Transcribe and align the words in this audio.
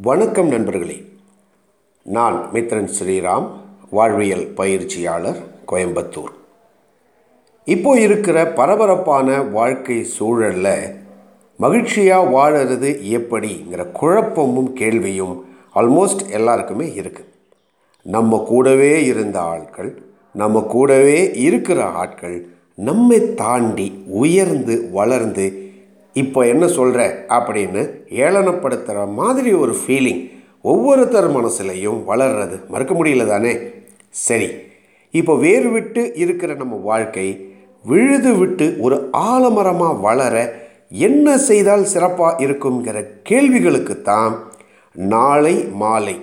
வணக்கம் 0.00 0.48
நண்பர்களே. 0.48 1.04
நான் 2.02 2.48
மித்ரன் 2.52 2.90
ஸ்ரீராம் 2.98 3.46
வாழ்வியல் 3.90 4.46
பயிற்சியாளர் 4.46 5.38
கோயம்புத்தூர். 5.66 6.32
இப்போ 7.64 7.98
இருக்கிற 8.00 8.52
பரபரப்பான 8.52 9.42
வாழ்க்கை 9.42 10.04
சூழலில் 10.04 10.94
மகிழ்ச்சியாக 11.56 12.30
வாழறது 12.30 13.00
எப்படிங்கிற 13.18 13.92
குழப்பமும் 13.92 14.72
கேள்வியும் 14.72 15.44
ஆல்மோஸ்ட் 15.74 16.30
எல்லாருக்குமே 16.30 16.86
இருக்குது 16.86 17.28
நம்ம 18.02 18.44
கூடவே 18.48 19.04
இருந்த 19.04 19.40
ஆட்கள் 19.40 20.02
நம்ம 20.32 20.60
கூடவே 20.60 21.32
இருக்கிற 21.34 21.84
ஆட்கள் 21.84 22.48
நம்மை 22.74 23.34
தாண்டி 23.34 24.04
உயர்ந்து 24.06 24.90
வளர்ந்து 24.92 25.67
இப்போ 26.18 26.40
என்ன 26.46 26.64
சொல்கிற 26.68 27.00
அப்படின்னு 27.30 27.82
ஏளனப்படுத்துகிற 28.18 29.06
மாதிரி 29.12 29.50
ஒரு 29.54 29.72
ஃபீலிங் 29.72 30.22
ஒவ்வொருத்தர் 30.62 31.28
மனசுலையும் 31.30 31.98
வளர்றது 32.04 32.56
மறுக்க 32.68 32.92
முடியல 32.94 33.26
தானே? 33.26 33.52
சரி 34.20 34.48
இப்போ 35.14 35.34
வேறு 35.36 35.68
விட்டு 35.70 36.02
இருக்கிற 36.16 36.54
நம்ம 36.54 36.76
வாழ்க்கை 36.84 37.26
விழுது 37.84 38.32
விட்டு 38.36 38.66
ஒரு 38.80 38.96
ஆலமரமாக 39.26 40.00
வளர 40.00 40.36
என்ன 41.00 41.36
செய்தால் 41.40 41.84
சிறப்பாக 41.84 42.42
இருக்குங்கிற 42.44 42.98
கேள்விகளுக்கு 43.22 44.02
தான் 44.02 44.34
நாளை 44.96 45.54
மாலை 45.74 46.16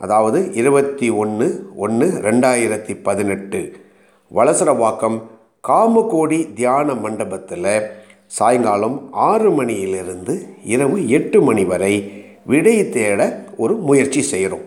அதாவது 0.00 0.38
இருபத்தி 0.54 1.08
ஒன்று 1.16 1.46
ஒன்று 1.76 2.06
ரெண்டாயிரத்தி 2.20 2.94
பதினெட்டு 3.02 3.60
வலசரவாக்கம் 4.30 5.18
காமகோடி 5.64 6.38
தியான 6.54 6.94
மண்டபத்தில் 6.94 7.68
சாயங்காலம் 8.36 9.12
ஆறு 9.12 9.50
மணியிலிருந்து 9.50 10.34
இரவு 10.64 11.08
எட்டு 11.08 11.40
மணி 11.40 11.64
வரை 11.64 11.94
விடை 12.46 12.88
தேட 12.88 13.44
ஒரு 13.56 13.74
முயற்சி 13.76 14.22
செய்கிறோம். 14.22 14.66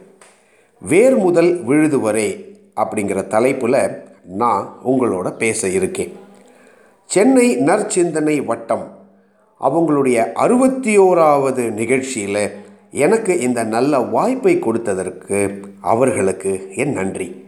வேர் 0.82 1.16
முதல் 1.18 1.64
விழுது 1.64 2.00
வரை 2.00 2.58
அப்படிங்கிற 2.76 3.28
தலைப்பில் 3.28 3.78
நான் 4.24 4.66
உங்களோட 4.88 5.32
பேச 5.38 5.68
இருக்கேன். 5.68 6.12
சென்னை 7.06 7.58
நற்சிந்தனை 7.58 8.46
வட்டம் 8.46 8.86
அவங்களுடைய 9.62 10.32
அறுபத்தி 10.34 10.98
ஓராவது 10.98 11.72
நிகழ்ச்சியில் 11.72 12.52
எனக்கு 12.92 13.40
இந்த 13.40 13.64
நல்ல 13.64 14.00
வாய்ப்பை 14.00 14.60
கொடுத்ததற்கு 14.60 15.40
அவர்களுக்கு 15.82 16.72
என் 16.76 16.94
நன்றி. 16.94 17.46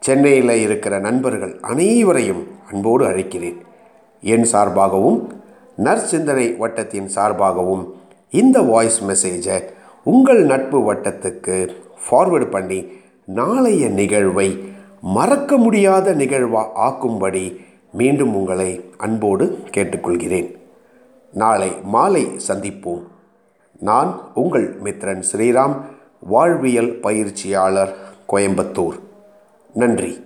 சென்னையில் 0.00 0.54
இருக்கிற 0.66 0.98
நண்பர்கள் 0.98 1.56
அனைவரையும் 1.60 2.46
அன்போடு 2.72 3.04
அழைக்கிறேன். 3.06 3.58
என் 4.20 4.46
சார்பாகவும் 4.52 5.44
நற்சிந்தனை 5.78 6.56
வட்டத்தின் 6.56 7.10
சார்பாகவும் 7.14 7.90
இந்த 8.30 8.60
வாய்ஸ் 8.60 9.04
மெசேஜை 9.04 9.62
உங்கள் 10.04 10.42
நட்பு 10.44 10.92
வட்டத்துக்கு 10.92 11.68
ஃபார்வேர்டு 12.10 12.50
பண்ணி 12.50 12.86
நாளைய 13.24 13.88
நிகழ்வை 13.88 14.74
மறக்க 15.00 15.56
முடியாத 15.56 16.12
நிகழ்வாக 16.12 16.70
ஆக்கும்படி 16.80 17.64
மீண்டும் 17.92 18.34
உங்களை 18.34 18.90
அன்போடு 18.96 19.58
கேட்டுக்கொள்கிறேன். 19.70 20.56
நாளை 21.32 21.72
மாலை 21.82 22.26
சந்திப்போம். 22.48 23.02
நான் 23.80 24.20
உங்கள் 24.34 24.82
மித்ரன் 24.82 25.22
ஸ்ரீராம் 25.32 25.80
வாழ்வியல் 26.20 27.00
பயிற்சியாளர் 27.00 27.94
கோயம்புத்தூர். 28.32 28.98
நன்றி. 29.72 30.24